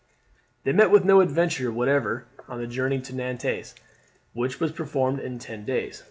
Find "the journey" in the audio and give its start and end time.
2.59-2.99